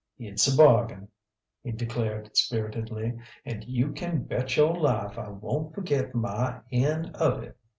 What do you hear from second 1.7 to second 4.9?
declared spiritedly. "And you can bet your